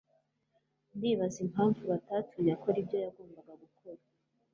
Ndibaza 0.95 1.37
impamvu 1.45 1.81
batatumye 1.91 2.51
akora 2.57 2.77
ibyo 2.83 2.97
yagombaga 3.05 3.53
gukora. 3.63 4.01